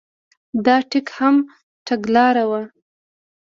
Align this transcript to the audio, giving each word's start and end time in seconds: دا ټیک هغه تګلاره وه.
دا 0.65 0.75
ټیک 0.89 1.07
هغه 1.17 1.41
تګلاره 1.87 2.43
وه. 2.49 2.61